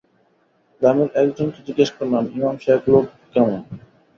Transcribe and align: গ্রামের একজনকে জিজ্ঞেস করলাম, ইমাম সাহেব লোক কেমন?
গ্রামের 0.81 1.09
একজনকে 1.21 1.59
জিজ্ঞেস 1.67 1.89
করলাম, 1.97 2.23
ইমাম 2.35 2.55
সাহেব 2.63 2.83
লোক 2.93 3.05
কেমন? 3.33 3.59